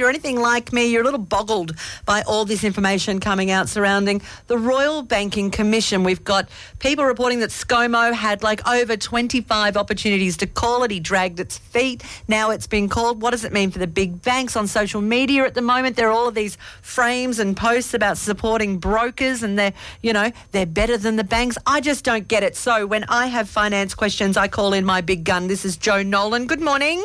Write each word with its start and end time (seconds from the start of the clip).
you're 0.00 0.08
anything 0.08 0.40
like 0.40 0.72
me, 0.72 0.86
you're 0.86 1.02
a 1.02 1.04
little 1.04 1.20
boggled 1.20 1.76
by 2.06 2.22
all 2.22 2.46
this 2.46 2.64
information 2.64 3.20
coming 3.20 3.50
out 3.50 3.68
surrounding 3.68 4.22
the 4.46 4.56
Royal 4.56 5.02
Banking 5.02 5.50
Commission. 5.50 6.04
We've 6.04 6.24
got 6.24 6.48
people 6.78 7.04
reporting 7.04 7.40
that 7.40 7.50
ScoMo 7.50 8.14
had 8.14 8.42
like 8.42 8.66
over 8.66 8.96
25 8.96 9.76
opportunities 9.76 10.38
to 10.38 10.46
call 10.46 10.84
it. 10.84 10.90
He 10.90 11.00
dragged 11.00 11.38
its 11.38 11.58
feet. 11.58 12.02
Now 12.26 12.48
it's 12.48 12.66
been 12.66 12.88
called. 12.88 13.20
What 13.20 13.32
does 13.32 13.44
it 13.44 13.52
mean 13.52 13.70
for 13.70 13.78
the 13.78 13.86
big 13.86 14.22
banks 14.22 14.56
on 14.56 14.66
social 14.66 15.02
media 15.02 15.44
at 15.44 15.52
the 15.52 15.60
moment? 15.60 15.96
There 15.96 16.08
are 16.08 16.12
all 16.12 16.28
of 16.28 16.34
these 16.34 16.56
frames 16.80 17.38
and 17.38 17.54
posts 17.54 17.92
about 17.92 18.16
supporting 18.16 18.78
brokers 18.78 19.42
and 19.42 19.58
they're, 19.58 19.74
you 20.00 20.14
know, 20.14 20.32
they're 20.52 20.64
better 20.64 20.96
than 20.96 21.16
the 21.16 21.24
banks. 21.24 21.58
I 21.66 21.82
just 21.82 22.04
don't 22.06 22.26
get 22.26 22.42
it. 22.42 22.56
So 22.56 22.86
when 22.86 23.04
I 23.04 23.26
have 23.26 23.50
finance 23.50 23.94
questions, 23.94 24.38
I 24.38 24.48
call 24.48 24.72
in 24.72 24.86
my 24.86 25.02
big 25.02 25.24
gun. 25.24 25.46
This 25.46 25.66
is 25.66 25.76
Joe 25.76 26.02
Nolan. 26.02 26.46
Good 26.46 26.62
morning. 26.62 27.04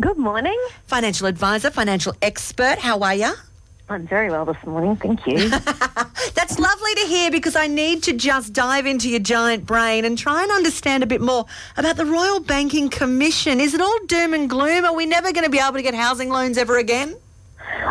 Good 0.00 0.18
morning. 0.18 0.58
Financial 0.86 1.28
advisor, 1.28 1.70
financial 1.70 2.14
expert. 2.20 2.78
How 2.80 2.98
are 3.00 3.14
you? 3.14 3.32
I'm 3.88 4.08
very 4.08 4.28
well 4.28 4.44
this 4.44 4.56
morning, 4.66 4.96
thank 4.96 5.24
you. 5.24 5.48
That's 6.34 6.58
lovely 6.58 6.94
to 6.96 7.06
hear 7.06 7.30
because 7.30 7.54
I 7.54 7.68
need 7.68 8.02
to 8.04 8.12
just 8.12 8.52
dive 8.52 8.86
into 8.86 9.08
your 9.08 9.20
giant 9.20 9.66
brain 9.66 10.04
and 10.04 10.18
try 10.18 10.42
and 10.42 10.50
understand 10.50 11.04
a 11.04 11.06
bit 11.06 11.20
more 11.20 11.46
about 11.76 11.96
the 11.96 12.06
Royal 12.06 12.40
Banking 12.40 12.88
Commission. 12.88 13.60
Is 13.60 13.72
it 13.72 13.80
all 13.80 13.98
doom 14.06 14.34
and 14.34 14.50
gloom? 14.50 14.84
Are 14.84 14.94
we 14.94 15.06
never 15.06 15.32
going 15.32 15.44
to 15.44 15.50
be 15.50 15.58
able 15.60 15.74
to 15.74 15.82
get 15.82 15.94
housing 15.94 16.28
loans 16.28 16.58
ever 16.58 16.76
again? 16.78 17.16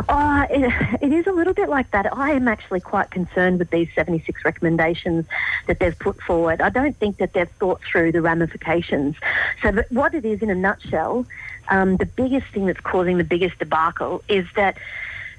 Oh, 0.10 0.46
it, 0.50 1.02
it 1.02 1.12
is 1.12 1.28
a 1.28 1.32
little 1.32 1.54
bit 1.54 1.70
like 1.70 1.92
that. 1.92 2.16
I 2.16 2.32
am 2.32 2.48
actually 2.48 2.80
quite 2.80 3.12
concerned 3.12 3.60
with 3.60 3.70
these 3.70 3.88
76 3.96 4.44
recommendations 4.46 5.26
that 5.68 5.80
they've 5.80 5.98
put 5.98 6.22
forward. 6.22 6.62
I 6.62 6.70
don't 6.70 6.98
think 6.98 7.18
that 7.18 7.34
they've 7.34 7.50
thought 7.60 7.82
through 7.84 8.12
the 8.12 8.22
ramifications. 8.22 9.16
So, 9.62 9.84
what 9.90 10.14
it 10.14 10.26
is 10.26 10.42
in 10.42 10.50
a 10.50 10.56
nutshell, 10.56 11.26
um, 11.70 11.98
the 11.98 12.06
biggest 12.06 12.48
thing 12.48 12.66
that's 12.66 12.80
causing 12.80 13.18
the 13.18 13.24
biggest 13.24 13.60
debacle 13.60 14.24
is 14.28 14.46
that 14.56 14.78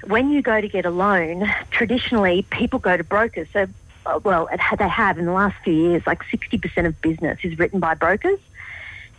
when 0.05 0.29
you 0.31 0.41
go 0.41 0.61
to 0.61 0.67
get 0.67 0.85
a 0.85 0.91
loan, 0.91 1.51
traditionally 1.71 2.43
people 2.49 2.79
go 2.79 2.95
to 2.95 3.03
brokers. 3.03 3.47
So, 3.53 3.67
uh, 4.05 4.19
well, 4.23 4.47
it, 4.51 4.59
they 4.77 4.87
have 4.87 5.17
in 5.17 5.25
the 5.25 5.33
last 5.33 5.55
few 5.63 5.73
years, 5.73 6.03
like 6.05 6.23
60% 6.23 6.85
of 6.85 7.01
business 7.01 7.39
is 7.43 7.57
written 7.57 7.79
by 7.79 7.95
brokers. 7.95 8.39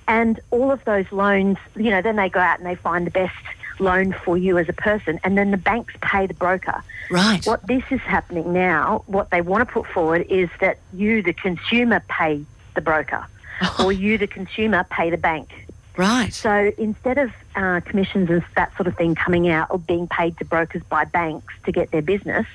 And 0.08 0.39
all 0.53 0.70
of 0.70 0.84
those 0.84 1.11
loans, 1.11 1.58
you 1.75 1.91
know, 1.91 2.01
then 2.01 2.14
they 2.17 2.29
go 2.29 2.39
out 2.39 2.58
and 2.58 2.67
they 2.67 2.77
find 2.77 3.06
the 3.06 3.11
best 3.11 3.34
loan 3.79 4.15
for 4.25 4.37
you 4.37 4.59
as 4.59 4.69
a 4.69 4.73
person, 4.73 5.21
and 5.25 5.37
then 5.37 5.51
the 5.51 5.57
banks 5.57 5.95
pay 6.01 6.27
the 6.27 6.35
broker. 6.35 6.83
Right. 7.11 7.45
What 7.47 7.67
this 7.67 7.85
is 7.91 8.01
happening 8.01 8.53
now, 8.53 9.03
what 9.07 9.31
they 9.31 9.41
want 9.41 9.67
to 9.67 9.73
put 9.73 9.87
forward 9.87 10.27
is 10.29 10.49
that 10.61 10.79
you, 10.93 11.23
the 11.23 11.33
consumer, 11.33 12.03
pay 12.09 12.45
the 12.75 12.81
broker, 12.81 13.27
or 13.83 13.93
you, 13.93 14.19
the 14.19 14.27
consumer, 14.27 14.85
pay 14.91 15.11
the 15.11 15.17
bank. 15.17 15.67
Right. 15.97 16.33
So 16.33 16.73
instead 16.77 17.19
of 17.19 17.33
uh, 17.55 17.81
commissions 17.81 18.29
and 18.29 18.45
that 18.55 18.77
sort 18.77 18.87
of 18.87 18.97
thing 18.97 19.15
coming 19.15 19.49
out 19.49 19.69
or 19.71 19.79
being 19.79 20.07
paid 20.07 20.37
to 20.39 20.45
brokers 20.45 20.83
by 20.83 21.05
banks 21.05 21.55
to 21.65 21.73
get 21.73 21.91
their 21.91 22.03
business, 22.03 22.47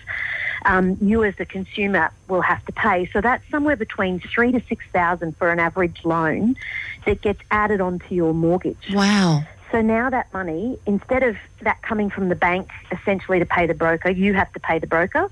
um, 0.65 0.97
you 1.01 1.23
as 1.23 1.35
the 1.37 1.45
consumer 1.45 2.11
will 2.27 2.41
have 2.41 2.63
to 2.65 2.71
pay. 2.71 3.09
So 3.11 3.19
that's 3.19 3.43
somewhere 3.49 3.75
between 3.75 4.19
three 4.19 4.51
to 4.51 4.61
six 4.69 4.85
thousand 4.93 5.37
for 5.37 5.51
an 5.51 5.59
average 5.59 6.05
loan 6.05 6.55
that 7.05 7.21
gets 7.21 7.41
added 7.49 7.81
onto 7.81 8.13
your 8.13 8.33
mortgage. 8.33 8.91
Wow. 8.93 9.43
So 9.71 9.81
now 9.81 10.09
that 10.09 10.31
money, 10.33 10.77
instead 10.85 11.23
of 11.23 11.37
that 11.61 11.81
coming 11.81 12.09
from 12.09 12.29
the 12.29 12.35
bank 12.35 12.69
essentially 12.91 13.39
to 13.39 13.45
pay 13.45 13.67
the 13.67 13.73
broker, 13.73 14.09
you 14.09 14.33
have 14.33 14.51
to 14.53 14.59
pay 14.59 14.79
the 14.79 14.87
broker. 14.87 15.29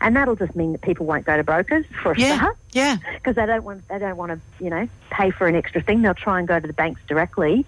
And 0.00 0.16
that'll 0.16 0.34
just 0.34 0.56
mean 0.56 0.72
that 0.72 0.80
people 0.80 1.06
won't 1.06 1.24
go 1.24 1.36
to 1.36 1.44
brokers 1.44 1.84
for 2.02 2.10
a 2.12 2.18
Yeah. 2.18 2.36
start 2.36 2.56
Yeah. 2.72 2.96
because 3.14 3.36
they 3.36 3.46
don't 3.46 3.62
want 3.62 3.86
they 3.86 4.00
don't 4.00 4.16
want 4.16 4.32
to 4.32 4.64
you 4.64 4.68
know 4.68 4.88
pay 5.10 5.30
for 5.30 5.46
an 5.46 5.54
extra 5.54 5.80
thing. 5.80 6.02
They'll 6.02 6.14
try 6.14 6.40
and 6.40 6.48
go 6.48 6.58
to 6.58 6.66
the 6.66 6.72
banks 6.72 7.00
directly, 7.06 7.64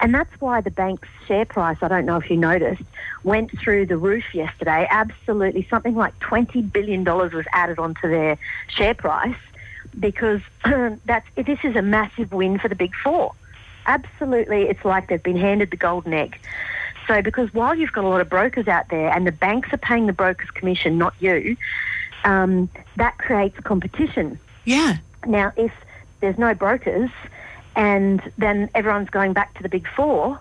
and 0.00 0.12
that's 0.12 0.38
why 0.38 0.60
the 0.60 0.70
bank's 0.70 1.08
share 1.26 1.46
price. 1.46 1.78
I 1.80 1.88
don't 1.88 2.04
know 2.04 2.16
if 2.18 2.28
you 2.28 2.36
noticed 2.36 2.82
went 3.24 3.58
through 3.58 3.86
the 3.86 3.96
roof 3.96 4.34
yesterday. 4.34 4.86
Absolutely, 4.90 5.66
something 5.70 5.94
like 5.94 6.18
twenty 6.18 6.60
billion 6.60 7.04
dollars 7.04 7.32
was 7.32 7.46
added 7.54 7.78
onto 7.78 8.06
their 8.06 8.36
share 8.68 8.92
price 8.94 9.36
because 9.98 10.42
that's 11.06 11.26
this 11.36 11.60
is 11.64 11.74
a 11.74 11.80
massive 11.82 12.32
win 12.32 12.58
for 12.58 12.68
the 12.68 12.76
big 12.76 12.94
four. 13.02 13.32
Absolutely, 13.88 14.68
it's 14.68 14.84
like 14.84 15.08
they've 15.08 15.22
been 15.22 15.36
handed 15.36 15.70
the 15.72 15.76
golden 15.76 16.12
egg. 16.12 16.38
So, 17.08 17.22
because 17.22 17.52
while 17.54 17.74
you've 17.74 17.92
got 17.92 18.04
a 18.04 18.08
lot 18.08 18.20
of 18.20 18.28
brokers 18.28 18.68
out 18.68 18.90
there 18.90 19.10
and 19.10 19.26
the 19.26 19.32
banks 19.32 19.72
are 19.72 19.78
paying 19.78 20.06
the 20.06 20.12
broker's 20.12 20.50
commission, 20.50 20.98
not 20.98 21.14
you, 21.20 21.56
um, 22.24 22.68
that 22.96 23.16
creates 23.18 23.58
competition. 23.60 24.38
Yeah. 24.64 24.98
Now, 25.26 25.52
if 25.56 25.72
there's 26.20 26.38
no 26.38 26.54
brokers 26.54 27.10
and 27.74 28.20
then 28.36 28.68
everyone's 28.74 29.08
going 29.08 29.32
back 29.32 29.54
to 29.54 29.62
the 29.62 29.70
big 29.70 29.88
four, 29.96 30.38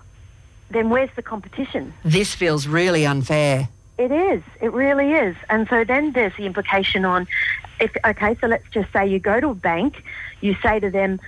then 0.69 0.90
where's 0.90 1.09
the 1.16 1.22
competition? 1.22 1.94
This 2.03 2.35
feels 2.35 2.68
really 2.68 3.06
unfair. 3.06 3.69
It 3.97 4.12
is. 4.12 4.44
It 4.62 4.74
really 4.74 5.14
is. 5.14 5.35
And 5.50 5.68
so 5.69 5.84
then 5.84 6.12
there's 6.12 6.35
the 6.35 6.46
implication 6.46 7.06
on 7.06 7.28
if 7.79 7.96
okay, 8.06 8.35
so 8.41 8.47
let's 8.47 8.68
just 8.72 8.91
say 8.91 9.08
you 9.08 9.19
go 9.19 9.40
to 9.40 9.50
a 9.50 9.56
bank, 9.56 10.03
you 10.41 10.56
say 10.62 10.79
to 10.79 10.90
them, 10.90 11.19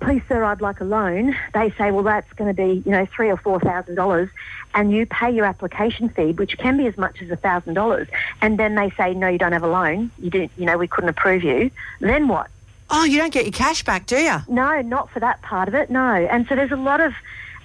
Please 0.00 0.22
sir, 0.28 0.42
I'd 0.44 0.60
like 0.60 0.80
a 0.80 0.84
loan. 0.84 1.36
They 1.54 1.70
say, 1.78 1.90
Well 1.90 2.04
that's 2.04 2.32
gonna 2.34 2.54
be, 2.54 2.82
you 2.84 2.92
know, 2.92 3.06
three 3.06 3.30
or 3.30 3.36
four 3.36 3.60
thousand 3.60 3.94
dollars 3.94 4.30
and 4.74 4.92
you 4.92 5.06
pay 5.06 5.30
your 5.30 5.46
application 5.46 6.08
fee, 6.10 6.32
which 6.32 6.58
can 6.58 6.76
be 6.76 6.86
as 6.86 6.96
much 6.98 7.22
as 7.22 7.30
a 7.30 7.36
thousand 7.36 7.74
dollars, 7.74 8.08
and 8.42 8.58
then 8.58 8.74
they 8.74 8.90
say, 8.90 9.14
No, 9.14 9.28
you 9.28 9.38
don't 9.38 9.52
have 9.52 9.62
a 9.62 9.68
loan, 9.68 10.10
you 10.18 10.30
didn't 10.30 10.52
you 10.56 10.66
know, 10.66 10.78
we 10.78 10.86
couldn't 10.86 11.10
approve 11.10 11.42
you, 11.42 11.70
then 12.00 12.28
what? 12.28 12.48
Oh, 12.88 13.04
you 13.04 13.18
don't 13.18 13.32
get 13.32 13.44
your 13.44 13.52
cash 13.52 13.82
back, 13.82 14.06
do 14.06 14.16
you? 14.16 14.36
No, 14.48 14.80
not 14.82 15.10
for 15.10 15.18
that 15.20 15.42
part 15.42 15.66
of 15.66 15.74
it. 15.74 15.90
No, 15.90 16.14
and 16.14 16.46
so 16.46 16.54
there's 16.54 16.70
a 16.70 16.76
lot 16.76 17.00
of, 17.00 17.14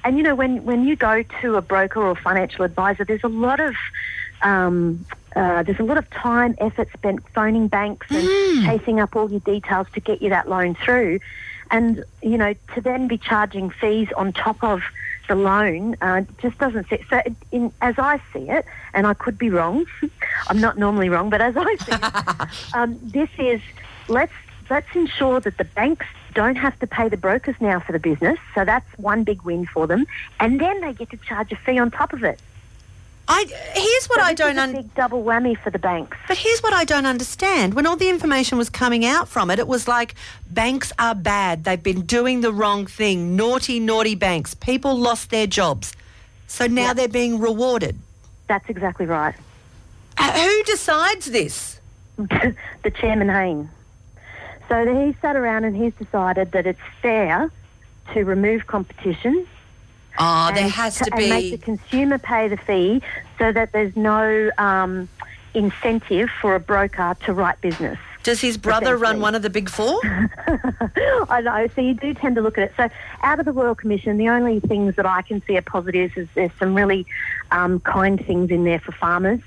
and 0.03 0.17
you 0.17 0.23
know, 0.23 0.35
when 0.35 0.63
when 0.63 0.85
you 0.85 0.95
go 0.95 1.23
to 1.41 1.55
a 1.55 1.61
broker 1.61 2.01
or 2.01 2.15
financial 2.15 2.65
advisor, 2.65 3.05
there's 3.05 3.23
a 3.23 3.29
lot 3.29 3.59
of, 3.59 3.75
um, 4.41 5.05
uh, 5.35 5.63
there's 5.63 5.79
a 5.79 5.83
lot 5.83 5.97
of 5.97 6.09
time, 6.09 6.55
effort 6.59 6.89
spent 6.93 7.19
phoning 7.35 7.67
banks 7.67 8.07
and 8.09 8.65
chasing 8.65 8.99
up 8.99 9.15
all 9.15 9.29
your 9.29 9.41
details 9.41 9.87
to 9.93 9.99
get 9.99 10.21
you 10.21 10.29
that 10.29 10.49
loan 10.49 10.75
through, 10.75 11.19
and 11.71 12.03
you 12.21 12.37
know, 12.37 12.53
to 12.75 12.81
then 12.81 13.07
be 13.07 13.17
charging 13.17 13.69
fees 13.69 14.09
on 14.15 14.33
top 14.33 14.63
of 14.63 14.81
the 15.27 15.35
loan 15.35 15.95
uh, 16.01 16.21
just 16.41 16.57
doesn't 16.57 16.89
sit. 16.89 17.01
So, 17.09 17.21
in, 17.51 17.71
as 17.81 17.95
I 17.97 18.21
see 18.33 18.49
it, 18.49 18.65
and 18.93 19.07
I 19.07 19.13
could 19.13 19.37
be 19.37 19.49
wrong, 19.49 19.85
I'm 20.49 20.59
not 20.59 20.77
normally 20.77 21.09
wrong, 21.09 21.29
but 21.29 21.41
as 21.41 21.55
I 21.57 21.75
see 21.75 21.91
it, 21.93 22.73
um, 22.75 22.99
this 23.01 23.29
is 23.37 23.61
let's 24.07 24.33
let's 24.69 24.93
ensure 24.95 25.39
that 25.39 25.57
the 25.57 25.63
banks 25.63 26.05
don't 26.33 26.55
have 26.55 26.77
to 26.79 26.87
pay 26.87 27.09
the 27.09 27.17
brokers 27.17 27.55
now 27.59 27.79
for 27.79 27.91
the 27.91 27.99
business. 27.99 28.39
So 28.55 28.63
that's 28.65 28.87
one 28.97 29.23
big 29.23 29.41
win 29.43 29.65
for 29.65 29.87
them, 29.87 30.05
and 30.39 30.59
then 30.59 30.81
they 30.81 30.93
get 30.93 31.09
to 31.11 31.17
charge 31.17 31.51
a 31.51 31.55
fee 31.55 31.79
on 31.79 31.91
top 31.91 32.13
of 32.13 32.23
it. 32.23 32.39
I 33.27 33.45
here's 33.73 34.07
what 34.07 34.19
So 34.19 34.25
I 34.25 34.33
don't 34.33 34.51
is 34.53 34.57
a 34.57 34.61
un- 34.63 34.73
big 34.73 34.95
double 34.95 35.23
whammy 35.23 35.57
for 35.61 35.69
the 35.69 35.79
banks. 35.79 36.17
But 36.27 36.37
here's 36.37 36.61
what 36.61 36.73
I 36.73 36.83
don't 36.83 37.05
understand. 37.05 37.73
When 37.75 37.85
all 37.85 37.95
the 37.95 38.09
information 38.09 38.57
was 38.57 38.69
coming 38.69 39.05
out 39.05 39.27
from 39.29 39.49
it, 39.51 39.59
it 39.59 39.67
was 39.67 39.87
like 39.87 40.15
banks 40.49 40.91
are 40.99 41.15
bad. 41.15 41.63
They've 41.63 41.81
been 41.81 42.01
doing 42.01 42.41
the 42.41 42.51
wrong 42.51 42.85
thing. 42.87 43.35
Naughty, 43.35 43.79
naughty 43.79 44.15
banks. 44.15 44.53
People 44.53 44.97
lost 44.97 45.29
their 45.29 45.47
jobs. 45.47 45.93
So 46.47 46.67
now 46.67 46.87
Yeah. 46.87 46.93
they're 46.93 47.07
being 47.07 47.39
rewarded. 47.39 47.97
That's 48.47 48.69
exactly 48.69 49.05
right. 49.05 49.35
Uh, 50.17 50.31
who 50.33 50.63
decides 50.63 51.27
this? 51.27 51.79
the 52.17 52.91
chairman 52.93 53.29
Hayne. 53.29 53.69
So 54.67 54.85
he 55.05 55.15
sat 55.21 55.35
around 55.35 55.63
and 55.63 55.75
he's 55.75 55.93
decided 55.93 56.51
that 56.51 56.65
it's 56.67 56.79
fair 57.01 57.49
to 58.13 58.23
remove 58.23 58.67
competition. 58.67 59.47
Oh, 60.17 60.51
there 60.53 60.67
has 60.67 60.97
to 60.97 61.11
be, 61.11 61.23
and 61.23 61.29
make 61.29 61.51
the 61.51 61.57
consumer 61.57 62.17
pay 62.17 62.47
the 62.47 62.57
fee 62.57 63.01
so 63.37 63.51
that 63.51 63.71
there's 63.71 63.95
no 63.95 64.51
um, 64.57 65.09
incentive 65.53 66.29
for 66.41 66.55
a 66.55 66.59
broker 66.59 67.15
to 67.25 67.33
write 67.33 67.59
business. 67.61 67.97
Does 68.23 68.39
his 68.39 68.55
brother 68.57 68.97
run 68.97 69.19
one 69.19 69.33
of 69.33 69.41
the 69.41 69.49
big 69.49 69.67
four? 69.67 69.99
I 70.03 71.41
know. 71.43 71.67
So 71.75 71.81
you 71.81 71.95
do 71.95 72.13
tend 72.13 72.35
to 72.35 72.41
look 72.41 72.57
at 72.57 72.65
it. 72.65 72.73
So 72.77 72.87
out 73.23 73.39
of 73.39 73.45
the 73.45 73.51
Royal 73.51 73.73
Commission, 73.73 74.17
the 74.17 74.29
only 74.29 74.59
things 74.59 74.95
that 74.95 75.07
I 75.07 75.23
can 75.23 75.41
see 75.47 75.57
are 75.57 75.63
positives 75.63 76.15
is 76.15 76.27
there's 76.35 76.51
some 76.59 76.75
really 76.75 77.07
um, 77.49 77.79
kind 77.79 78.23
things 78.23 78.51
in 78.51 78.63
there 78.63 78.79
for 78.79 78.91
farmers. 78.91 79.39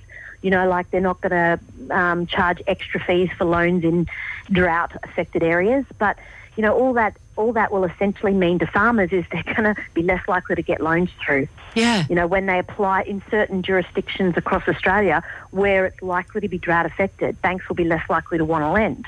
You 0.42 0.50
know, 0.50 0.68
like 0.68 0.90
they're 0.90 1.00
not 1.00 1.20
going 1.20 1.30
to 1.30 1.96
um, 1.96 2.26
charge 2.26 2.62
extra 2.66 3.00
fees 3.00 3.30
for 3.38 3.44
loans 3.44 3.84
in 3.84 4.08
drought-affected 4.50 5.42
areas, 5.42 5.86
but 5.98 6.18
you 6.56 6.62
know, 6.62 6.74
all 6.74 6.92
that 6.94 7.16
all 7.36 7.52
that 7.52 7.72
will 7.72 7.84
essentially 7.84 8.32
mean 8.32 8.58
to 8.60 8.66
farmers 8.66 9.12
is 9.12 9.24
they're 9.32 9.42
going 9.42 9.74
to 9.74 9.76
be 9.92 10.02
less 10.02 10.26
likely 10.28 10.54
to 10.56 10.62
get 10.62 10.80
loans 10.80 11.10
through. 11.24 11.48
Yeah. 11.74 12.04
You 12.08 12.14
know, 12.14 12.26
when 12.26 12.46
they 12.46 12.58
apply 12.58 13.02
in 13.02 13.22
certain 13.30 13.62
jurisdictions 13.62 14.36
across 14.36 14.66
Australia 14.68 15.22
where 15.50 15.86
it's 15.86 16.00
likely 16.02 16.40
to 16.40 16.48
be 16.48 16.58
drought 16.58 16.86
affected, 16.86 17.40
banks 17.42 17.68
will 17.68 17.76
be 17.76 17.84
less 17.84 18.08
likely 18.08 18.38
to 18.38 18.44
want 18.44 18.62
to 18.62 18.70
lend. 18.70 19.06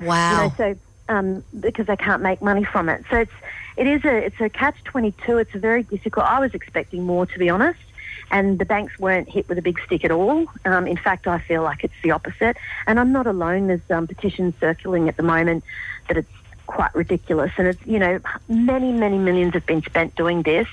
Wow. 0.00 0.30
You 0.30 0.48
know, 0.48 0.54
so 0.56 0.76
um, 1.08 1.44
because 1.58 1.86
they 1.86 1.96
can't 1.96 2.22
make 2.22 2.42
money 2.42 2.64
from 2.64 2.88
it. 2.88 3.04
So 3.10 3.18
it's 3.18 3.32
it 3.76 3.86
is 3.86 4.04
a 4.04 4.26
it's 4.26 4.40
a 4.40 4.48
catch 4.48 4.82
twenty 4.84 5.12
two. 5.24 5.38
It's 5.38 5.54
a 5.54 5.58
very 5.58 5.82
difficult. 5.82 6.26
I 6.26 6.40
was 6.40 6.54
expecting 6.54 7.04
more, 7.04 7.26
to 7.26 7.38
be 7.38 7.48
honest. 7.50 7.80
And 8.28 8.58
the 8.58 8.64
banks 8.64 8.98
weren't 8.98 9.28
hit 9.28 9.48
with 9.48 9.56
a 9.56 9.62
big 9.62 9.78
stick 9.86 10.04
at 10.04 10.10
all. 10.10 10.46
Um, 10.64 10.88
in 10.88 10.96
fact, 10.96 11.28
I 11.28 11.38
feel 11.38 11.62
like 11.62 11.84
it's 11.84 11.94
the 12.02 12.10
opposite. 12.10 12.56
And 12.88 12.98
I'm 12.98 13.12
not 13.12 13.28
alone. 13.28 13.68
There's 13.68 13.88
um, 13.88 14.08
petitions 14.08 14.54
circulating 14.58 15.08
at 15.08 15.16
the 15.16 15.22
moment 15.22 15.62
that 16.08 16.16
it's 16.16 16.28
quite 16.66 16.94
ridiculous. 16.94 17.52
And 17.56 17.68
it's, 17.68 17.86
you 17.86 17.98
know, 17.98 18.20
many, 18.48 18.92
many 18.92 19.18
millions 19.18 19.54
have 19.54 19.66
been 19.66 19.82
spent 19.82 20.14
doing 20.16 20.42
this 20.42 20.68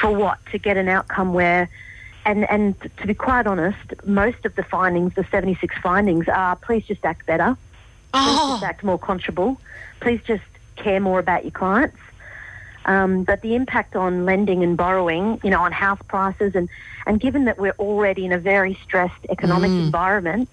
for 0.00 0.10
what? 0.10 0.38
To 0.52 0.58
get 0.58 0.76
an 0.76 0.88
outcome 0.88 1.32
where 1.32 1.68
and 2.24 2.48
and 2.48 2.80
to 2.98 3.06
be 3.06 3.14
quite 3.14 3.46
honest, 3.46 3.78
most 4.04 4.44
of 4.44 4.54
the 4.54 4.62
findings, 4.62 5.14
the 5.14 5.24
76 5.30 5.74
findings, 5.82 6.28
are 6.28 6.56
please 6.56 6.84
just 6.86 7.04
act 7.04 7.26
better, 7.26 7.56
please 8.12 8.38
Oh, 8.40 8.52
just 8.52 8.62
act 8.62 8.84
more 8.84 8.98
conscionable, 8.98 9.56
please 10.00 10.20
just 10.24 10.44
care 10.76 11.00
more 11.00 11.18
about 11.18 11.44
your 11.44 11.50
clients. 11.50 11.98
Um, 12.84 13.22
but 13.22 13.42
the 13.42 13.54
impact 13.54 13.94
on 13.94 14.24
lending 14.24 14.64
and 14.64 14.76
borrowing, 14.76 15.40
you 15.44 15.50
know, 15.50 15.60
on 15.62 15.70
house 15.70 16.00
prices, 16.08 16.54
and, 16.56 16.68
and 17.06 17.20
given 17.20 17.44
that 17.44 17.58
we're 17.58 17.76
already 17.78 18.24
in 18.24 18.32
a 18.32 18.38
very 18.38 18.76
stressed 18.82 19.24
economic 19.28 19.70
environment, 19.70 20.48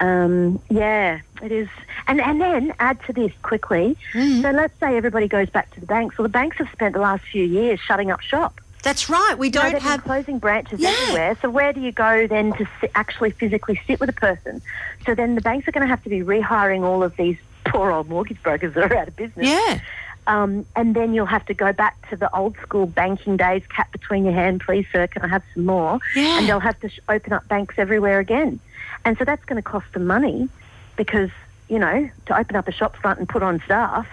um, 0.00 0.60
yeah, 0.70 1.20
it 1.42 1.52
is. 1.52 1.68
And, 2.06 2.20
and 2.20 2.40
then 2.40 2.74
add 2.78 3.02
to 3.06 3.12
this 3.12 3.32
quickly. 3.42 3.96
So 4.12 4.50
let's 4.50 4.78
say 4.80 4.96
everybody 4.96 5.28
goes 5.28 5.50
back 5.50 5.70
to 5.74 5.80
the 5.80 5.86
banks. 5.86 6.16
Well, 6.18 6.24
the 6.24 6.28
banks 6.32 6.56
have 6.58 6.68
spent 6.72 6.94
the 6.94 7.00
last 7.00 7.24
few 7.24 7.44
years 7.44 7.80
shutting 7.80 8.10
up 8.10 8.20
shop. 8.20 8.60
that's 8.82 9.08
right. 9.10 9.34
We 9.36 9.50
don't 9.50 9.72
been 9.72 9.80
have. 9.80 10.04
closing 10.04 10.38
branches 10.38 10.78
Yeah. 10.80 10.90
everywhere. 11.02 11.36
So 11.42 11.50
where 11.50 11.72
do 11.72 11.80
you 11.80 11.90
go 11.92 12.26
then 12.28 12.52
to 12.54 12.68
si- 12.80 12.88
actually 12.94 13.30
physically 13.32 13.80
sit 13.86 13.98
with 13.98 14.08
a 14.08 14.12
person? 14.12 14.62
So 15.04 15.14
then 15.14 15.34
the 15.34 15.40
banks 15.40 15.66
are 15.66 15.72
going 15.72 15.82
to 15.82 15.88
have 15.88 16.02
to 16.04 16.08
be 16.10 16.20
rehiring 16.20 16.82
all 16.82 17.02
of 17.02 17.16
these 17.16 17.36
poor 17.64 17.90
old 17.90 18.08
mortgage 18.08 18.40
brokers 18.44 18.74
that 18.74 18.92
are 18.92 18.96
out 18.96 19.08
of 19.08 19.16
business. 19.16 19.46
Yeah. 19.48 19.80
Um, 20.26 20.66
and 20.74 20.94
then 20.96 21.14
you'll 21.14 21.26
have 21.26 21.46
to 21.46 21.54
go 21.54 21.72
back 21.72 22.08
to 22.10 22.16
the 22.16 22.34
old 22.36 22.56
school 22.62 22.86
banking 22.86 23.36
days, 23.36 23.62
cap 23.68 23.92
between 23.92 24.24
your 24.24 24.34
hand, 24.34 24.60
please, 24.60 24.86
sir, 24.92 25.06
can 25.06 25.22
I 25.22 25.28
have 25.28 25.42
some 25.54 25.64
more? 25.66 26.00
Yeah. 26.16 26.38
And 26.38 26.48
they'll 26.48 26.58
have 26.60 26.78
to 26.80 26.88
sh- 26.88 26.98
open 27.08 27.32
up 27.32 27.46
banks 27.48 27.76
everywhere 27.78 28.18
again. 28.18 28.58
And 29.04 29.16
so 29.18 29.24
that's 29.24 29.44
going 29.44 29.56
to 29.62 29.62
cost 29.62 29.86
them 29.92 30.06
money 30.06 30.48
because, 30.96 31.30
you 31.68 31.78
know, 31.78 32.10
to 32.26 32.36
open 32.38 32.56
up 32.56 32.66
a 32.66 32.72
shop 32.72 32.96
front 32.96 33.20
and 33.20 33.28
put 33.28 33.42
on 33.44 33.62
staff. 33.64 34.06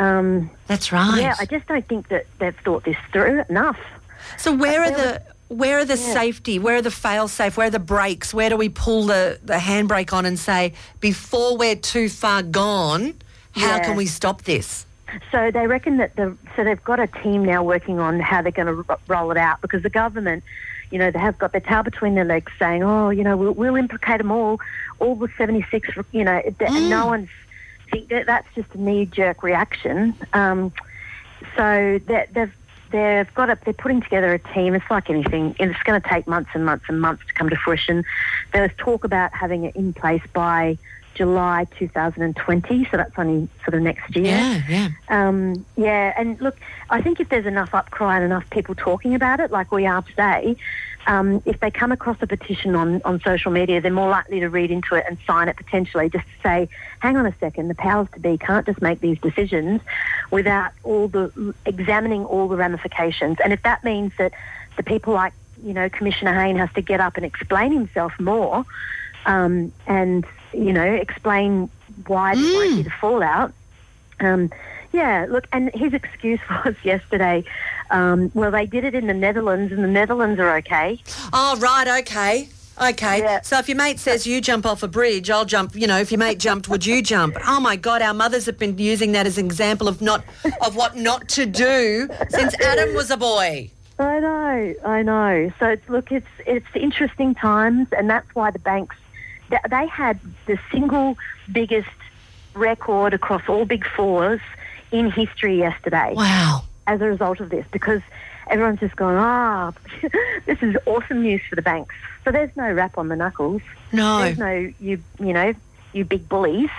Um, 0.00 0.50
That's 0.66 0.90
right. 0.92 1.20
Yeah, 1.20 1.34
I 1.38 1.44
just 1.44 1.66
don't 1.66 1.86
think 1.86 2.08
that 2.08 2.26
they've 2.38 2.56
thought 2.64 2.84
this 2.84 2.96
through 3.12 3.42
enough. 3.48 3.78
So 4.38 4.52
where 4.54 4.82
are 4.82 4.90
the 4.90 5.22
where 5.48 5.78
are 5.78 5.84
the 5.84 5.96
Yeah. 5.96 6.12
safety? 6.12 6.58
Where 6.58 6.76
are 6.76 6.82
the 6.82 6.90
fail 6.90 7.26
safe? 7.26 7.56
Where 7.56 7.68
are 7.68 7.70
the 7.70 7.78
brakes? 7.78 8.34
Where 8.34 8.50
do 8.50 8.56
we 8.56 8.68
pull 8.68 9.04
the, 9.06 9.38
the 9.42 9.54
handbrake 9.54 10.12
on 10.12 10.26
and 10.26 10.38
say 10.38 10.74
before 11.00 11.56
we're 11.56 11.74
too 11.76 12.08
far 12.08 12.42
gone, 12.42 13.14
how 13.52 13.76
Yeah. 13.76 13.84
can 13.84 13.96
we 13.96 14.06
stop 14.06 14.42
this? 14.42 14.84
So 15.32 15.50
they 15.50 15.66
reckon 15.66 15.96
that 15.98 16.16
the 16.16 16.36
so 16.54 16.64
they've 16.64 16.82
got 16.82 17.00
a 17.00 17.06
team 17.06 17.44
now 17.44 17.62
working 17.62 17.98
on 17.98 18.20
how 18.20 18.42
they're 18.42 18.52
going 18.52 18.66
to 18.66 18.74
ro- 18.74 18.98
roll 19.06 19.30
it 19.30 19.36
out 19.36 19.60
because 19.60 19.82
the 19.82 19.90
government, 19.90 20.44
you 20.90 20.98
know, 20.98 21.10
they 21.10 21.18
have 21.18 21.38
got 21.38 21.52
their 21.52 21.60
tail 21.60 21.82
between 21.82 22.14
their 22.14 22.24
legs, 22.24 22.52
saying, 22.58 22.82
"Oh, 22.82 23.10
you 23.10 23.24
know, 23.24 23.36
we'll, 23.36 23.52
we'll 23.52 23.76
implicate 23.76 24.18
them 24.18 24.30
all, 24.30 24.60
all 24.98 25.14
the 25.14 25.28
seventy 25.38 25.64
six, 25.70 25.88
you 26.12 26.24
know," 26.24 26.40
th- 26.42 26.72
and 26.74 26.88
no 26.88 27.06
one's 27.06 27.30
think 27.90 28.08
that 28.08 28.26
that's 28.26 28.48
just 28.54 28.74
a 28.74 28.80
knee 28.80 29.06
jerk 29.06 29.42
reaction. 29.42 30.14
Um, 30.32 30.72
so 31.56 32.00
they've 32.06 32.52
they've 32.90 33.34
got 33.34 33.50
a, 33.50 33.58
they're 33.64 33.74
putting 33.74 34.00
together 34.00 34.32
a 34.34 34.38
team. 34.38 34.74
It's 34.74 34.90
like 34.90 35.10
anything, 35.10 35.54
and 35.58 35.70
it's 35.70 35.82
going 35.82 36.00
to 36.00 36.08
take 36.08 36.26
months 36.26 36.50
and 36.54 36.64
months 36.64 36.86
and 36.88 37.00
months 37.00 37.24
to 37.26 37.34
come 37.34 37.48
to 37.50 37.56
fruition. 37.56 38.04
There 38.52 38.62
was 38.62 38.70
talk 38.76 39.04
about 39.04 39.34
having 39.34 39.64
it 39.64 39.76
in 39.76 39.92
place 39.92 40.22
by 40.32 40.78
July 41.18 41.66
2020, 41.78 42.84
so 42.90 42.96
that's 42.96 43.12
only 43.18 43.48
sort 43.64 43.74
of 43.74 43.82
next 43.82 44.14
year. 44.14 44.26
Yeah, 44.26 44.62
yeah. 44.68 44.88
Um, 45.08 45.66
yeah, 45.76 46.14
and 46.16 46.40
look, 46.40 46.56
I 46.88 47.02
think 47.02 47.18
if 47.18 47.28
there's 47.28 47.44
enough 47.44 47.72
upcry 47.72 48.14
and 48.14 48.24
enough 48.24 48.48
people 48.50 48.76
talking 48.76 49.14
about 49.16 49.40
it, 49.40 49.50
like 49.50 49.72
we 49.72 49.84
are 49.84 50.00
today, 50.02 50.56
um, 51.08 51.42
if 51.44 51.58
they 51.58 51.72
come 51.72 51.90
across 51.90 52.18
a 52.20 52.26
petition 52.28 52.76
on, 52.76 53.02
on 53.04 53.20
social 53.20 53.50
media, 53.50 53.80
they're 53.80 53.90
more 53.90 54.08
likely 54.08 54.38
to 54.40 54.48
read 54.48 54.70
into 54.70 54.94
it 54.94 55.04
and 55.08 55.18
sign 55.26 55.48
it 55.48 55.56
potentially 55.56 56.08
just 56.08 56.24
to 56.24 56.42
say, 56.42 56.68
hang 57.00 57.16
on 57.16 57.26
a 57.26 57.34
second, 57.40 57.66
the 57.66 57.74
powers 57.74 58.06
to 58.14 58.20
be 58.20 58.38
can't 58.38 58.64
just 58.64 58.80
make 58.80 59.00
these 59.00 59.18
decisions 59.18 59.80
without 60.30 60.70
all 60.84 61.08
the 61.08 61.54
examining 61.66 62.24
all 62.24 62.46
the 62.46 62.56
ramifications. 62.56 63.38
And 63.42 63.52
if 63.52 63.62
that 63.64 63.82
means 63.82 64.12
that 64.18 64.32
the 64.76 64.84
people 64.84 65.14
like, 65.14 65.32
you 65.64 65.74
know, 65.74 65.88
Commissioner 65.88 66.38
Hayne 66.40 66.56
has 66.56 66.72
to 66.74 66.80
get 66.82 67.00
up 67.00 67.16
and 67.16 67.26
explain 67.26 67.72
himself 67.72 68.12
more 68.20 68.64
um, 69.26 69.72
and, 69.86 70.24
you 70.52 70.72
know, 70.72 70.84
explain 70.84 71.70
why 72.06 72.34
there 72.34 72.54
won't 72.54 72.76
be 72.76 72.82
the 72.82 72.90
fallout, 72.90 73.52
um, 74.20 74.50
yeah, 74.92 75.26
look, 75.28 75.46
and 75.52 75.70
his 75.74 75.92
excuse 75.94 76.40
was 76.64 76.74
yesterday, 76.82 77.44
um, 77.90 78.30
well, 78.34 78.50
they 78.50 78.66
did 78.66 78.84
it 78.84 78.94
in 78.94 79.06
the 79.06 79.14
Netherlands, 79.14 79.72
and 79.72 79.82
the 79.84 79.88
Netherlands 79.88 80.40
are 80.40 80.56
okay. 80.58 81.00
Oh, 81.32 81.56
right, 81.60 82.02
okay. 82.02 82.48
Okay. 82.80 83.18
Yeah. 83.18 83.40
So 83.40 83.58
if 83.58 83.68
your 83.68 83.76
mate 83.76 83.98
says 83.98 84.24
you 84.24 84.40
jump 84.40 84.64
off 84.64 84.84
a 84.84 84.88
bridge, 84.88 85.30
I'll 85.30 85.44
jump, 85.44 85.74
you 85.74 85.88
know, 85.88 85.98
if 85.98 86.12
your 86.12 86.18
mate 86.18 86.38
jumped, 86.38 86.68
would 86.68 86.86
you 86.86 87.02
jump? 87.02 87.36
Oh 87.48 87.60
my 87.60 87.76
God, 87.76 88.02
our 88.02 88.14
mothers 88.14 88.46
have 88.46 88.58
been 88.58 88.78
using 88.78 89.12
that 89.12 89.26
as 89.26 89.38
an 89.38 89.46
example 89.46 89.88
of 89.88 90.00
not 90.00 90.22
of 90.64 90.76
what 90.76 90.96
not 90.96 91.28
to 91.30 91.46
do 91.46 92.08
since 92.28 92.54
Adam 92.60 92.94
was 92.94 93.10
a 93.10 93.16
boy. 93.16 93.70
I 93.98 94.20
know, 94.20 94.74
I 94.84 95.02
know. 95.02 95.50
So 95.58 95.66
it's, 95.70 95.88
look, 95.88 96.12
it's 96.12 96.26
it's 96.46 96.66
interesting 96.74 97.34
times, 97.34 97.88
and 97.96 98.08
that's 98.08 98.32
why 98.34 98.50
the 98.50 98.58
banks 98.60 98.96
they 99.70 99.86
had 99.86 100.20
the 100.46 100.58
single 100.70 101.16
biggest 101.50 101.88
record 102.54 103.14
across 103.14 103.42
all 103.48 103.64
big 103.64 103.86
fours 103.86 104.40
in 104.90 105.10
history 105.10 105.58
yesterday. 105.58 106.12
Wow. 106.14 106.62
as 106.86 107.00
a 107.00 107.04
result 107.04 107.40
of 107.40 107.50
this 107.50 107.66
because 107.70 108.00
everyone's 108.48 108.80
just 108.80 108.96
going, 108.96 109.16
ah, 109.16 109.72
this 110.46 110.58
is 110.62 110.76
awesome 110.86 111.22
news 111.22 111.40
for 111.48 111.56
the 111.56 111.62
banks. 111.62 111.94
So 112.24 112.32
there's 112.32 112.54
no 112.56 112.72
rap 112.72 112.98
on 112.98 113.08
the 113.08 113.16
knuckles. 113.16 113.62
No. 113.92 114.18
There's 114.18 114.38
no 114.38 114.72
you 114.80 115.02
you 115.18 115.32
know 115.32 115.54
you 115.92 116.04
big 116.04 116.28
bullies. 116.28 116.70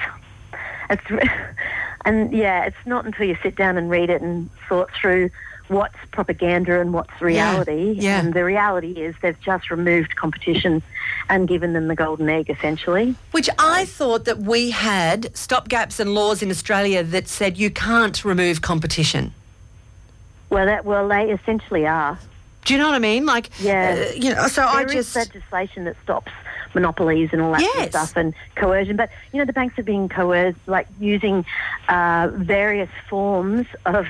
It's 0.89 1.03
and 2.05 2.31
yeah, 2.31 2.65
it's 2.65 2.85
not 2.85 3.05
until 3.05 3.25
you 3.25 3.37
sit 3.41 3.55
down 3.55 3.77
and 3.77 3.89
read 3.89 4.09
it 4.09 4.21
and 4.21 4.49
sort 4.67 4.89
through 4.93 5.29
what's 5.67 5.97
propaganda 6.11 6.81
and 6.81 6.93
what's 6.93 7.21
reality. 7.21 7.93
yeah. 7.99 8.19
And 8.19 8.33
the 8.33 8.43
reality 8.43 8.93
is 8.93 9.15
they've 9.21 9.39
just 9.39 9.69
removed 9.69 10.15
competition 10.15 10.81
and 11.29 11.47
given 11.47 11.73
them 11.73 11.87
the 11.87 11.95
golden 11.95 12.29
egg 12.29 12.49
essentially. 12.49 13.15
Which 13.31 13.49
I 13.57 13.85
thought 13.85 14.25
that 14.25 14.39
we 14.39 14.71
had 14.71 15.23
stopgaps 15.33 15.99
and 15.99 16.13
laws 16.13 16.41
in 16.41 16.49
Australia 16.49 17.03
that 17.03 17.27
said 17.27 17.57
you 17.57 17.69
can't 17.69 18.25
remove 18.25 18.61
competition. 18.61 19.33
Well, 20.49 20.65
that 20.65 20.83
well 20.83 21.07
they 21.07 21.31
essentially 21.31 21.85
are. 21.85 22.19
Do 22.65 22.73
you 22.73 22.79
know 22.79 22.87
what 22.87 22.95
I 22.95 22.99
mean? 22.99 23.25
Like, 23.25 23.49
Yeah. 23.59 24.07
uh, 24.09 24.13
you 24.13 24.33
know. 24.33 24.47
So 24.47 24.65
I 24.65 24.83
There 24.83 24.97
is 24.97 25.13
just 25.13 25.15
legislation 25.15 25.85
that 25.85 25.95
stops 26.03 26.31
monopolies 26.73 27.29
and 27.31 27.41
all 27.41 27.51
that 27.53 27.61
sort 27.61 27.77
of 27.77 27.89
stuff 27.89 28.15
and 28.17 28.33
coercion. 28.55 28.95
But, 28.95 29.09
you 29.31 29.39
know, 29.39 29.45
the 29.45 29.53
banks 29.53 29.79
are 29.79 29.83
being 29.83 30.09
coerced, 30.09 30.59
like 30.67 30.87
using 30.99 31.45
uh, 31.87 32.29
various 32.33 32.89
forms 33.09 33.65
of, 33.85 34.07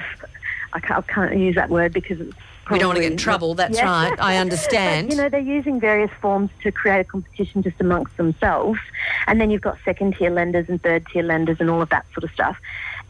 I 0.74 0.80
can't, 0.80 1.06
I 1.08 1.14
can't 1.14 1.38
use 1.38 1.56
that 1.56 1.70
word 1.70 1.94
because 1.94 2.20
it's 2.20 2.34
we 2.70 2.80
don't 2.80 2.90
want 2.90 2.98
to 2.98 3.02
get 3.02 3.12
in 3.12 3.18
trouble. 3.18 3.54
That's 3.56 3.78
Yeah. 3.78 3.86
right. 3.86 4.20
I 4.20 4.38
understand. 4.46 5.08
But, 5.08 5.16
you 5.16 5.22
know, 5.22 5.30
they're 5.30 5.40
using 5.40 5.80
various 5.80 6.12
forms 6.22 6.50
to 6.64 6.72
create 6.72 7.00
a 7.02 7.04
competition 7.04 7.64
just 7.64 7.80
amongst 7.80 8.16
themselves. 8.18 8.80
And 9.28 9.40
then 9.40 9.50
you've 9.52 9.62
got 9.62 9.78
second 9.86 10.16
tier 10.18 10.30
lenders 10.30 10.68
and 10.70 10.82
third 10.82 11.06
tier 11.08 11.24
lenders 11.24 11.58
and 11.60 11.70
all 11.70 11.82
of 11.82 11.90
that 11.90 12.06
sort 12.14 12.24
of 12.24 12.32
stuff. 12.32 12.58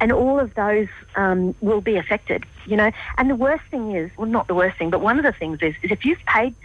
And 0.02 0.12
all 0.12 0.40
of 0.40 0.54
those 0.56 0.88
um, 1.16 1.54
will 1.62 1.82
be 1.82 1.98
affected, 1.98 2.46
you 2.66 2.78
know. 2.78 2.92
And 3.18 3.30
the 3.30 3.36
worst 3.36 3.64
thing 3.70 3.92
is, 3.96 4.10
well, 4.18 4.28
not 4.28 4.48
the 4.48 4.56
worst 4.56 4.78
thing, 4.78 4.90
but 4.90 5.02
one 5.02 5.18
of 5.20 5.24
the 5.26 5.34
things 5.34 5.60
is, 5.62 5.76
is 5.84 5.92
if 5.92 6.06
you've 6.06 6.24
paid 6.26 6.56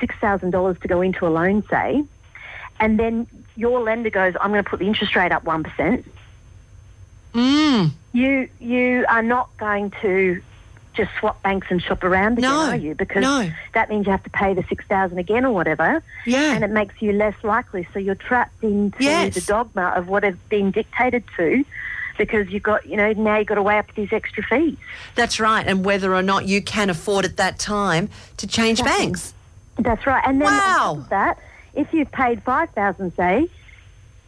$6,000 0.00 0.80
to 0.80 0.88
go 0.88 1.00
into 1.02 1.26
a 1.26 1.28
loan, 1.28 1.62
say, 1.68 2.02
and 2.80 2.98
then 2.98 3.26
your 3.56 3.80
lender 3.80 4.08
goes, 4.08 4.34
I'm 4.40 4.50
going 4.52 4.62
to 4.64 4.68
put 4.70 4.78
the 4.78 4.86
interest 4.86 5.14
rate 5.16 5.32
up 5.32 5.44
1%, 5.44 6.04
mm, 7.34 7.90
you, 8.12 8.48
you 8.60 9.04
are 9.08 9.22
not 9.22 9.48
going 9.58 9.92
to 10.02 10.40
just 10.98 11.10
swap 11.18 11.40
banks 11.42 11.68
and 11.70 11.80
shop 11.82 12.04
around 12.04 12.36
again, 12.38 12.50
No, 12.50 12.56
are 12.70 12.76
you? 12.76 12.94
Because 12.94 13.22
no. 13.22 13.50
that 13.72 13.88
means 13.88 14.04
you 14.04 14.12
have 14.12 14.22
to 14.24 14.30
pay 14.30 14.52
the 14.52 14.62
6000 14.68 15.16
again 15.16 15.46
or 15.46 15.52
whatever. 15.52 16.02
Yeah. 16.26 16.52
And 16.54 16.62
it 16.62 16.70
makes 16.70 17.00
you 17.00 17.12
less 17.12 17.34
likely. 17.42 17.88
So 17.94 17.98
you're 17.98 18.14
trapped 18.16 18.62
into 18.62 19.02
Yes. 19.02 19.34
the 19.34 19.40
dogma 19.40 19.94
of 19.96 20.08
what 20.08 20.24
has 20.24 20.34
been 20.50 20.70
dictated 20.72 21.24
to 21.38 21.64
because 22.18 22.48
you've 22.50 22.64
got, 22.64 22.84
you 22.86 22.96
know, 22.96 23.12
now 23.12 23.38
you've 23.38 23.46
got 23.46 23.54
to 23.54 23.62
weigh 23.62 23.78
up 23.78 23.86
these 23.94 24.12
extra 24.12 24.42
fees. 24.42 24.76
that's 25.14 25.38
right. 25.40 25.64
And 25.66 25.84
whether 25.84 26.14
or 26.14 26.22
not 26.22 26.46
you 26.46 26.60
can 26.60 26.90
afford 26.90 27.24
at 27.24 27.36
that 27.38 27.58
time 27.58 28.10
to 28.36 28.46
change 28.46 28.80
Exactly. 28.80 29.06
banks. 29.06 29.34
That's 29.78 30.04
right. 30.06 30.22
And 30.26 30.40
then 30.42 30.48
Wow. 30.48 30.58
on 30.90 30.94
top 30.96 31.04
of 31.04 31.08
that, 31.10 31.38
if 31.74 31.94
you've 31.94 32.10
paid 32.10 32.42
5000 32.42 33.12
say, 33.16 33.48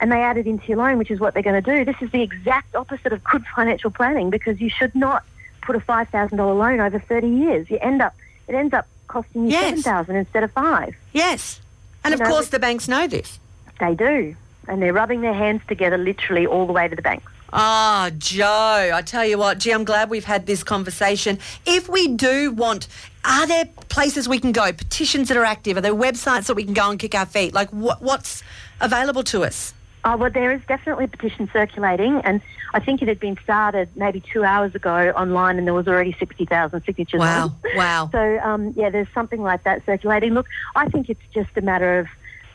and 0.01 0.11
they 0.13 0.23
add 0.23 0.39
it 0.39 0.47
into 0.47 0.65
your 0.69 0.79
loan, 0.79 0.97
which 0.99 1.11
is 1.11 1.19
what 1.21 1.35
they're 1.35 1.43
going 1.43 1.61
to 1.63 1.77
do, 1.77 1.85
this 1.85 2.01
is 2.01 2.11
the 2.13 2.23
exact 2.23 2.75
opposite 2.77 3.13
of 3.13 3.23
good 3.25 3.45
financial 3.55 3.91
planning 3.91 4.31
because 4.31 4.61
you 4.61 4.71
should 4.71 4.95
not 4.95 5.25
put 5.63 5.77
a 5.77 5.81
$5,000 5.81 6.33
loan 6.39 6.81
over 6.81 6.99
30 6.99 7.29
years. 7.29 7.71
You 7.71 7.79
end 7.81 8.03
up, 8.03 8.15
it 8.49 8.55
ends 8.55 8.73
up 8.75 8.87
costing 9.09 9.45
you 9.47 9.51
Yes. 9.53 9.83
7000 9.83 10.17
instead 10.17 10.43
of 10.45 10.53
five. 10.53 10.95
Yes. 11.13 11.61
And 12.05 12.13
You 12.13 12.15
of 12.15 12.21
know, 12.21 12.27
course, 12.35 12.49
the 12.49 12.59
banks 12.59 12.89
know 12.89 13.07
this. 13.07 13.39
They 13.79 13.95
do. 13.95 14.35
And 14.69 14.81
they're 14.83 14.93
rubbing 14.93 15.21
their 15.21 15.35
hands 15.35 15.63
together 15.69 15.99
literally 15.99 16.47
all 16.47 16.67
the 16.67 16.73
way 16.73 16.87
to 16.89 16.95
the 16.95 17.03
banks. 17.03 17.31
Ah, 17.53 18.11
Joe, 18.17 18.93
I 18.95 19.03
tell 19.03 19.25
you 19.25 19.37
what, 19.37 19.59
gee, 19.59 19.73
I'm 19.73 19.83
glad 19.85 20.09
we've 20.09 20.25
had 20.25 20.47
this 20.47 20.63
conversation. 20.63 21.39
If 21.67 21.89
we 21.89 22.07
do 22.07 22.53
want, 22.53 22.87
are 23.25 23.45
there 23.47 23.65
places 23.89 24.29
we 24.29 24.39
can 24.39 24.53
go, 24.53 24.73
petitions 24.73 25.27
that 25.29 25.37
are 25.37 25.45
active? 25.45 25.77
Are 25.77 25.81
there 25.81 25.95
websites 25.95 26.47
that 26.47 26.55
we 26.55 26.63
can 26.65 26.75
go 26.75 26.91
and 26.91 26.99
kick 26.99 27.15
our 27.17 27.27
feet? 27.27 27.53
Like, 27.53 27.69
what, 27.71 28.01
what's 28.03 28.45
available 28.81 29.25
to 29.25 29.43
us? 29.45 29.75
Oh, 30.05 30.17
well, 30.17 30.31
there 30.31 30.51
is 30.53 30.61
definitely 30.67 31.05
a 31.05 31.09
petition 31.09 31.49
circulating, 31.53 32.21
and 32.25 32.41
I 32.73 32.81
think 32.81 33.03
it 33.03 33.09
had 33.09 33.21
been 33.21 33.37
started 33.43 33.89
maybe 33.97 34.23
two 34.33 34.45
hours 34.45 34.75
ago 34.75 35.13
online, 35.15 35.59
and 35.59 35.67
there 35.67 35.75
was 35.75 35.87
already 35.87 36.17
60,000 36.19 36.83
signatures. 36.85 37.21
Wow, 37.21 37.45
on. 37.45 37.77
wow. 37.77 38.11
So, 38.21 38.39
um, 38.41 38.73
yeah, 38.77 38.91
there's 38.91 39.09
something 39.13 39.43
like 39.43 39.65
that 39.65 39.85
circulating. 39.85 40.33
Look, 40.33 40.47
I 40.75 40.89
think 40.89 41.11
it's 41.11 41.21
just 41.35 41.51
a 41.57 41.61
matter 41.61 41.99
of 42.01 42.07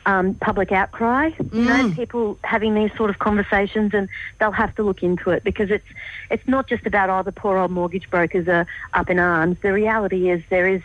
um, 0.06 0.34
public 0.34 0.72
outcry. 0.72 1.30
You 1.52 1.64
know, 1.64 1.92
people 1.94 2.38
having 2.42 2.74
these 2.74 2.90
sort 2.96 3.10
of 3.10 3.18
conversations, 3.18 3.92
and 3.92 4.08
they'll 4.38 4.52
have 4.52 4.74
to 4.76 4.82
look 4.82 5.02
into 5.02 5.30
it 5.30 5.44
because 5.44 5.70
it's 5.70 5.86
it's 6.30 6.46
not 6.46 6.68
just 6.68 6.86
about 6.86 7.10
oh, 7.10 7.22
the 7.22 7.32
poor 7.32 7.58
old 7.58 7.72
mortgage 7.72 8.08
brokers 8.08 8.48
are 8.48 8.66
up 8.94 9.10
in 9.10 9.18
arms. 9.18 9.58
The 9.62 9.72
reality 9.72 10.30
is 10.30 10.42
there 10.48 10.68
is 10.68 10.82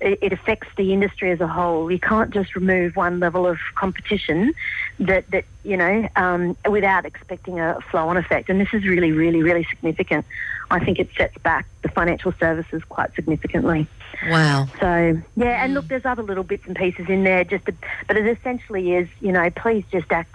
it 0.00 0.32
affects 0.32 0.68
the 0.76 0.92
industry 0.92 1.30
as 1.30 1.40
a 1.40 1.46
whole. 1.46 1.90
You 1.90 1.98
can't 1.98 2.30
just 2.30 2.54
remove 2.54 2.96
one 2.96 3.20
level 3.20 3.46
of 3.46 3.58
competition 3.74 4.54
that, 5.00 5.30
that 5.30 5.44
you 5.64 5.76
know, 5.76 6.08
um, 6.16 6.56
without 6.68 7.04
expecting 7.04 7.60
a 7.60 7.78
flow-on 7.90 8.16
effect. 8.16 8.48
And 8.48 8.60
this 8.60 8.68
is 8.72 8.84
really, 8.84 9.12
really, 9.12 9.42
really 9.42 9.64
significant. 9.64 10.24
I 10.70 10.84
think 10.84 10.98
it 10.98 11.08
sets 11.16 11.36
back 11.38 11.66
the 11.82 11.88
financial 11.88 12.32
services 12.38 12.82
quite 12.88 13.14
significantly. 13.14 13.86
Wow. 14.28 14.68
So, 14.80 15.20
yeah, 15.36 15.64
and 15.64 15.74
look, 15.74 15.88
there's 15.88 16.04
other 16.04 16.22
little 16.22 16.44
bits 16.44 16.66
and 16.66 16.76
pieces 16.76 17.08
in 17.08 17.24
there, 17.24 17.44
just 17.44 17.66
to, 17.66 17.74
but 18.06 18.16
it 18.16 18.26
essentially 18.38 18.94
is, 18.94 19.08
you 19.20 19.32
know, 19.32 19.50
please 19.50 19.84
just 19.90 20.10
act 20.12 20.34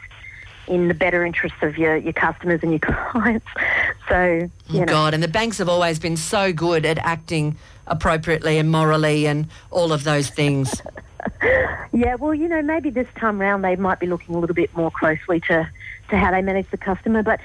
in 0.68 0.88
the 0.88 0.94
better 0.94 1.26
interests 1.26 1.58
of 1.62 1.78
your, 1.78 1.98
your 1.98 2.14
customers 2.14 2.62
and 2.64 2.72
your 2.72 2.80
clients. 3.12 3.48
So, 4.08 4.50
you 4.70 4.80
know. 4.80 4.86
God, 4.86 5.14
and 5.14 5.22
the 5.22 5.28
banks 5.28 5.58
have 5.58 5.70
always 5.70 6.00
been 6.00 6.18
so 6.18 6.54
good 6.54 6.86
at 6.86 6.98
acting 7.00 7.58
appropriately 7.88 8.58
and 8.58 8.72
morally 8.72 9.28
and 9.28 9.48
all 9.72 9.92
of 9.92 10.04
those 10.04 10.30
things. 10.30 10.82
Yeah, 11.94 12.16
well, 12.16 12.34
you 12.34 12.50
know, 12.50 12.62
maybe 12.62 12.90
this 12.90 13.08
time 13.16 13.40
round 13.40 13.64
they 13.64 13.78
might 13.78 14.00
be 14.00 14.08
looking 14.08 14.36
a 14.36 14.40
little 14.40 14.56
bit 14.56 14.76
more 14.76 14.92
closely 14.92 15.40
to, 15.42 15.70
to 16.10 16.18
how 16.18 16.32
they 16.32 16.42
manage 16.42 16.70
the 16.72 16.78
customer. 16.78 17.24
But 17.24 17.40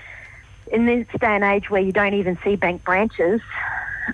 in 0.72 0.87
this 0.87 1.06
day 1.20 1.26
and 1.26 1.44
age 1.44 1.70
where 1.70 1.80
you 1.80 1.92
don't 1.92 2.14
even 2.14 2.38
see 2.42 2.56
bank 2.56 2.82
branches, 2.82 3.40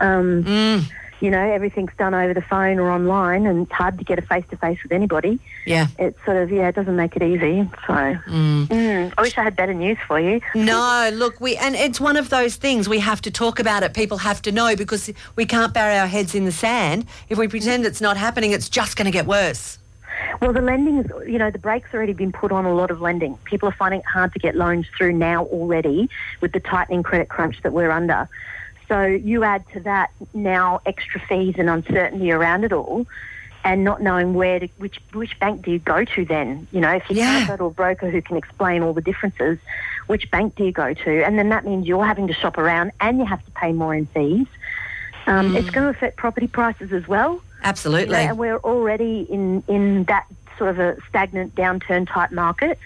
um, 0.00 0.44
Mm, 0.44 0.90
you 1.21 1.30
know, 1.30 1.40
everything's 1.40 1.92
done 1.99 2.14
over 2.14 2.35
the 2.35 2.42
phone 2.42 2.78
or 2.78 2.90
online 2.90 3.47
and 3.47 3.62
it's 3.66 3.73
hard 3.73 3.99
to 3.99 4.04
get 4.04 4.18
a 4.18 4.23
face 4.23 4.44
to 4.50 4.56
face 4.56 4.78
with 4.83 4.92
anybody. 4.92 5.38
yeah. 5.66 5.87
it's 5.99 6.18
sort 6.25 6.37
of, 6.37 6.50
yeah, 6.50 6.68
it 6.68 6.75
doesn't 6.75 6.97
make 6.97 7.16
it 7.16 7.23
easy. 7.23 7.68
So, 7.87 7.92
mm, 7.92 9.12
I 9.16 9.23
wish 9.23 9.37
I 9.38 9.42
had 9.42 9.56
better 9.56 9.75
news 9.75 9.99
for 10.06 10.21
you. 10.21 10.40
No, 10.54 11.11
look, 11.12 11.40
we 11.40 11.56
and 11.56 11.75
it's 11.75 12.00
one 12.00 12.16
of 12.16 12.30
those 12.30 12.56
things 12.56 12.88
we 12.88 13.00
have 13.00 13.21
to 13.23 13.30
talk 13.30 13.59
about 13.59 13.83
it. 13.83 13.94
People 13.94 14.18
have 14.18 14.42
to 14.42 14.52
know 14.52 14.76
because 14.76 15.11
we 15.37 15.47
can't 15.47 15.73
bury 15.73 15.99
our 15.99 16.06
heads 16.06 16.35
in 16.35 16.44
the 16.44 16.52
sand. 16.52 17.06
If 17.28 17.38
we 17.38 17.49
pretend 17.49 17.87
it's 17.87 18.00
not 18.00 18.16
happening, 18.16 18.52
it's 18.52 18.68
just 18.68 18.97
going 18.97 19.06
to 19.06 19.11
get 19.11 19.26
worse. 19.26 19.78
Well, 20.40 20.52
the 20.52 20.61
lending 20.61 20.99
is, 20.99 21.06
you 21.26 21.38
know, 21.38 21.50
the 21.50 21.59
brakes 21.59 21.88
already 21.94 22.12
been 22.12 22.33
put 22.33 22.52
on 22.52 22.64
a 22.64 22.75
lot 22.75 22.90
of 22.90 23.00
lending. 23.00 23.37
People 23.44 23.68
are 23.68 23.73
finding 23.73 24.00
it 24.00 24.06
hard 24.06 24.33
to 24.33 24.38
get 24.38 24.54
loans 24.54 24.87
through 24.97 25.12
now 25.12 25.44
already 25.47 26.09
with 26.40 26.52
the 26.52 26.61
tightening 26.61 27.02
credit 27.02 27.28
crunch 27.28 27.62
that 27.62 27.73
we're 27.73 27.90
under. 27.90 28.28
So 28.94 29.04
you 29.06 29.42
add 29.42 29.64
to 29.72 29.80
that 29.80 30.10
now 30.34 30.80
extra 30.86 31.20
fees 31.28 31.56
and 31.58 31.68
uncertainty 31.68 32.30
around 32.30 32.62
it 32.62 32.72
all. 32.72 33.06
And 33.64 33.82
not 33.82 34.02
knowing 34.02 34.34
where 34.34 34.60
to, 34.60 34.68
which 34.76 35.00
which 35.14 35.40
bank 35.40 35.62
do 35.64 35.72
you 35.72 35.78
go 35.78 36.04
to 36.04 36.24
then? 36.26 36.68
You 36.70 36.80
know, 36.82 36.90
if 36.90 37.08
you 37.10 37.16
Yeah. 37.16 37.32
can't 37.38 37.48
go 37.48 37.56
to 37.56 37.64
a 37.64 37.70
broker 37.70 38.08
who 38.10 38.20
can 38.22 38.36
explain 38.36 38.82
all 38.82 38.92
the 38.92 39.00
differences, 39.00 39.58
which 40.06 40.30
bank 40.30 40.54
do 40.54 40.64
you 40.64 40.70
go 40.70 40.92
to? 40.92 41.24
And 41.24 41.38
then 41.38 41.48
that 41.48 41.64
means 41.64 41.86
you're 41.86 42.04
having 42.04 42.26
to 42.28 42.34
shop 42.34 42.56
around 42.58 42.92
and 43.00 43.18
you 43.18 43.24
have 43.24 43.42
to 43.44 43.50
pay 43.52 43.72
more 43.72 43.94
in 43.94 44.04
fees. 44.14 44.46
Um, 45.26 45.56
It's 45.56 45.70
going 45.70 45.84
to 45.84 45.96
affect 45.96 46.18
property 46.18 46.46
prices 46.46 46.92
as 46.92 47.08
well. 47.08 47.40
Absolutely. 47.62 48.18
You 48.18 48.24
know, 48.24 48.28
and 48.30 48.38
we're 48.38 48.58
already 48.58 49.26
in, 49.30 49.64
in 49.66 50.04
that 50.04 50.26
sort 50.58 50.68
of 50.70 50.78
a 50.78 50.96
stagnant 51.08 51.54
downturn 51.54 52.06
type 52.06 52.30
market. 52.32 52.78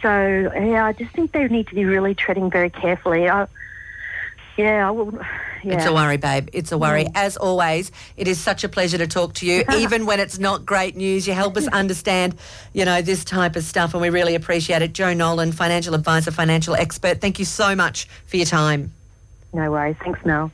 So, 0.00 0.52
yeah, 0.54 0.86
I 0.86 0.92
just 0.92 1.10
think 1.12 1.32
they 1.32 1.46
need 1.48 1.66
to 1.66 1.74
be 1.74 1.84
really 1.84 2.14
treading 2.14 2.50
very 2.50 2.70
carefully. 2.70 3.28
I, 3.28 3.48
yeah, 4.56 4.88
I 4.88 4.90
will. 4.90 5.12
Yeah. 5.62 5.76
It's 5.76 5.86
a 5.86 5.92
worry, 5.92 6.18
babe. 6.18 6.48
It's 6.52 6.72
a 6.72 6.78
worry. 6.78 7.06
As 7.14 7.36
always, 7.36 7.90
it 8.16 8.28
is 8.28 8.38
such 8.38 8.64
a 8.64 8.68
pleasure 8.68 8.98
to 8.98 9.06
talk 9.06 9.34
to 9.34 9.46
you, 9.46 9.64
even 9.76 10.04
when 10.04 10.20
it's 10.20 10.38
not 10.38 10.66
great 10.66 10.96
news. 10.96 11.26
You 11.26 11.32
help 11.32 11.56
us 11.56 11.66
understand, 11.72 12.36
you 12.72 12.84
know, 12.84 13.00
this 13.02 13.24
type 13.24 13.56
of 13.56 13.64
stuff, 13.64 13.94
and 13.94 14.02
we 14.02 14.10
really 14.10 14.34
appreciate 14.34 14.82
it. 14.82 14.92
Joe 14.92 15.14
Nolan, 15.14 15.52
financial 15.52 15.94
advisor, 15.94 16.30
financial 16.30 16.74
expert. 16.74 17.20
Thank 17.20 17.38
you 17.38 17.44
so 17.44 17.74
much 17.74 18.06
for 18.26 18.36
your 18.36 18.46
time. 18.46 18.92
No 19.52 19.70
worries. 19.70 19.96
Thanks, 20.02 20.24
Mel. 20.24 20.50